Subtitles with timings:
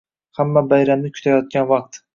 [0.39, 2.07] Hamma bayramni kutayotgan vaqt.